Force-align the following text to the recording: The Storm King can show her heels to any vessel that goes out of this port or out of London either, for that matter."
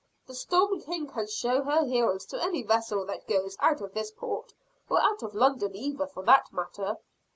The 0.25 0.33
Storm 0.33 0.81
King 0.81 1.05
can 1.05 1.27
show 1.27 1.61
her 1.61 1.85
heels 1.85 2.25
to 2.25 2.41
any 2.41 2.63
vessel 2.63 3.05
that 3.05 3.27
goes 3.27 3.55
out 3.59 3.81
of 3.81 3.93
this 3.93 4.09
port 4.09 4.51
or 4.89 4.99
out 4.99 5.21
of 5.21 5.35
London 5.35 5.75
either, 5.75 6.07
for 6.07 6.23
that 6.23 6.51
matter." 6.51 6.97